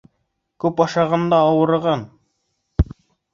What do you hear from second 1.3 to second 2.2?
да ауырыған.